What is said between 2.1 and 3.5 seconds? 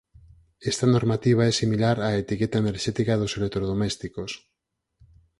etiqueta enerxética dos